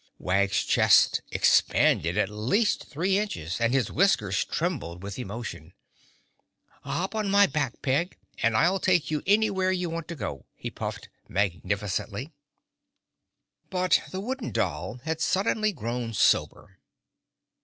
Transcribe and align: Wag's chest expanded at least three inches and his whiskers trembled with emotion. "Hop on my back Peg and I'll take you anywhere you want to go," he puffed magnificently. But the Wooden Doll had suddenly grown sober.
Wag's 0.17 0.63
chest 0.63 1.21
expanded 1.29 2.17
at 2.17 2.27
least 2.31 2.85
three 2.85 3.19
inches 3.19 3.61
and 3.61 3.71
his 3.71 3.91
whiskers 3.91 4.43
trembled 4.43 5.03
with 5.03 5.19
emotion. 5.19 5.73
"Hop 6.83 7.13
on 7.13 7.29
my 7.29 7.45
back 7.45 7.79
Peg 7.83 8.17
and 8.41 8.57
I'll 8.57 8.79
take 8.79 9.11
you 9.11 9.21
anywhere 9.27 9.69
you 9.69 9.91
want 9.91 10.07
to 10.07 10.15
go," 10.15 10.47
he 10.55 10.71
puffed 10.71 11.09
magnificently. 11.29 12.33
But 13.69 14.01
the 14.09 14.21
Wooden 14.21 14.49
Doll 14.51 14.95
had 15.03 15.21
suddenly 15.21 15.71
grown 15.71 16.15
sober. 16.15 16.79